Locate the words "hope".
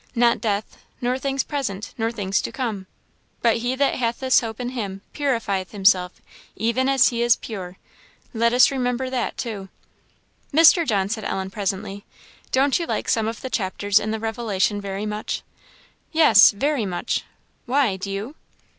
4.39-4.59